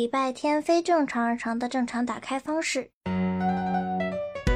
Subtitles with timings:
[0.00, 2.88] 礼拜天非正常日常的正常打开方式。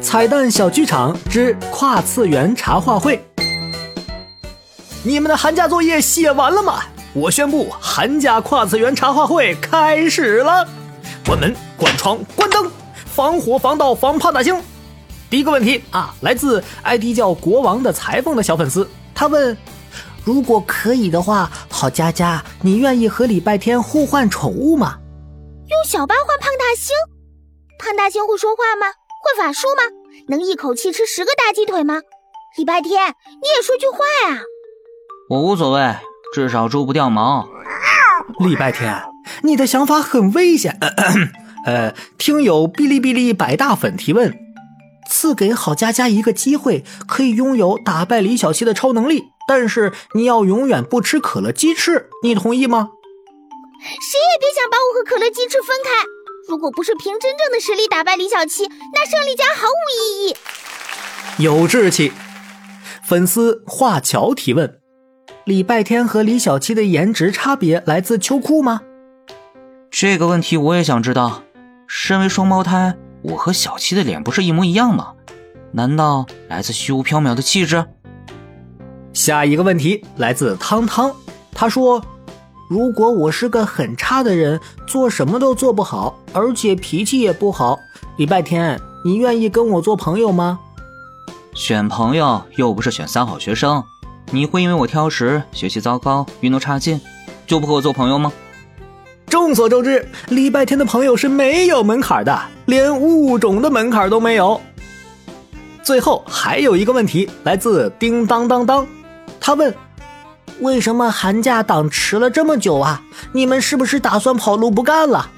[0.00, 3.24] 彩蛋小剧场之跨次元茶话会。
[5.04, 6.82] 你们的寒假作业写完了吗？
[7.12, 10.66] 我宣布，寒假跨次元茶话会开始了。
[11.24, 12.68] 关门、关窗、关灯，
[13.06, 14.60] 防火、防盗、防胖大星。
[15.30, 19.56] 第一个问题啊，来自 ID 叫国王的裁缝的小粉丝，他问：
[20.24, 24.98] 如果可以的话，好佳佳，你愿意和礼拜天互换宠物吗？
[25.68, 26.96] 用小八换胖大星？
[27.78, 28.86] 胖大星会说话吗？
[29.22, 29.82] 会法术吗？
[30.28, 32.00] 能一口气吃十个大鸡腿吗？
[32.56, 33.08] 礼拜天，
[33.42, 33.98] 你也说句话
[34.30, 34.40] 呀！
[35.28, 35.94] 我无所谓，
[36.32, 37.46] 至少猪不掉毛。
[38.38, 39.02] 礼拜天，
[39.42, 40.78] 你的想法很危险。
[41.66, 44.34] 呃，听友哔哩哔哩百大粉提问：
[45.10, 52.88] 赐给郝佳佳一个机会，可以拥有打败李小七的超能力，但是你要永远不吃可乐鸡翅，你同意吗？
[53.80, 55.90] 谁也别想把我和可乐鸡翅分开。
[56.48, 60.36] 如果不是凭真正的实力打败李小七，那胜利将毫无意义。
[61.42, 62.12] 有志气。
[63.04, 64.80] 粉丝华侨提问。
[65.44, 68.82] 礼拜天和李小七的颜值差别来自秋裤吗？
[69.90, 71.42] 这个问题我也想知道。
[71.86, 75.14] 身为双胞胎，我和小七的脸不是一模一样吗？
[75.72, 77.86] 难道来自虚无缥缈的气质？
[79.14, 81.14] 下一个问题来自汤汤，
[81.54, 82.04] 他说
[82.68, 87.78] ：“如果我是个很差的人，做什么都做不好，而且脾气也不好，
[88.16, 90.58] 礼拜天你愿意跟我做朋友吗？”
[91.54, 93.82] 选朋友又不是选三好学生。
[94.30, 97.00] 你会因为我挑食、学习糟糕、运动差劲，
[97.46, 98.30] 就不和我做朋友吗？
[99.26, 104.60] 众所周知，礼拜天的朋友是没有门槛的，连物种的门槛都没有。
[105.82, 108.86] 最后还有一个问题，来自叮当当当，
[109.40, 109.74] 他问：
[110.60, 113.02] 为什么寒假档迟了这么久啊？
[113.32, 115.30] 你们是不是打算跑路不干了？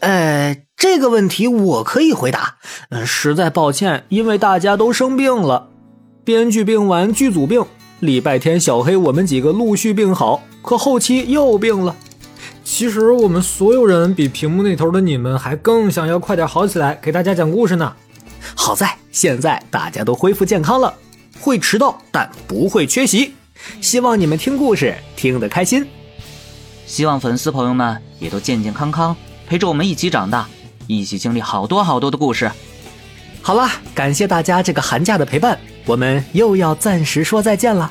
[0.00, 2.56] 呃，这个问题我可以回答。
[2.90, 5.68] 嗯，实在抱歉，因为大家都生病了，
[6.24, 7.64] 编剧病完，剧组病。
[8.00, 11.96] 礼拜天，小黑我们几个陆续病好，可后期又病了。
[12.62, 17.92] 其实我们所有人比屏幕那头的你们还更想要快点好起来，给大家讲故事呢。
[18.54, 20.94] 好在现在大家都恢复健康了，
[21.40, 23.34] 会迟到但不会缺席。
[23.80, 25.86] 希望你们听故事听得开心，
[26.86, 30.48] 希望粉丝朋友们也都健健康康，陪着我们一起长大，
[30.86, 32.50] 一起经历好多好多的故事。
[33.42, 35.58] 好了，感谢大家这个寒假的陪伴。
[35.84, 37.90] 我们又要暂时说再见了，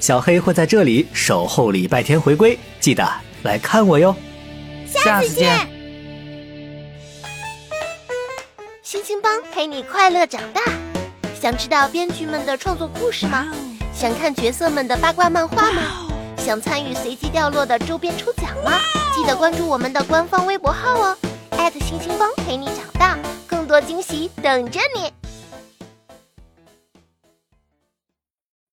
[0.00, 3.06] 小黑会在这里守候礼拜天回归，记得
[3.42, 4.16] 来看我哟。
[4.86, 5.68] 下次见。
[8.82, 10.62] 星星帮陪你快乐长大，
[11.38, 13.46] 想知道编剧们的创作故事吗？
[13.98, 16.06] 想看角色们的八卦漫画吗？
[16.36, 18.72] 想参与随机掉落的周边抽奖吗？
[19.14, 21.16] 记得关注我们的官方微博号哦，@
[21.80, 25.10] 星星帮陪你长大，更多惊喜等着你。